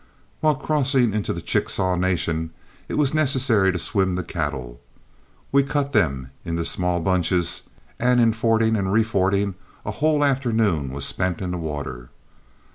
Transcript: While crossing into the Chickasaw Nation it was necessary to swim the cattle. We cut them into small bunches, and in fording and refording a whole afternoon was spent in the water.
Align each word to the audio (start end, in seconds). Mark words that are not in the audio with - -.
While 0.39 0.55
crossing 0.55 1.13
into 1.13 1.31
the 1.31 1.43
Chickasaw 1.43 1.95
Nation 1.95 2.49
it 2.89 2.95
was 2.97 3.13
necessary 3.13 3.71
to 3.71 3.77
swim 3.77 4.15
the 4.15 4.23
cattle. 4.23 4.81
We 5.51 5.61
cut 5.61 5.93
them 5.93 6.31
into 6.43 6.65
small 6.65 6.99
bunches, 7.01 7.61
and 7.99 8.19
in 8.19 8.33
fording 8.33 8.75
and 8.75 8.87
refording 8.91 9.53
a 9.85 9.91
whole 9.91 10.25
afternoon 10.25 10.91
was 10.91 11.05
spent 11.05 11.39
in 11.39 11.51
the 11.51 11.59
water. 11.59 12.09